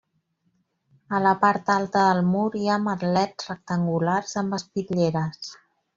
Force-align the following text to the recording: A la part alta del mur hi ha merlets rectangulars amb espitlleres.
A 1.17 1.19
la 1.25 1.33
part 1.43 1.69
alta 1.75 2.05
del 2.07 2.23
mur 2.29 2.47
hi 2.61 2.69
ha 2.69 2.79
merlets 2.87 3.53
rectangulars 3.53 4.35
amb 4.43 4.59
espitlleres. 4.61 5.53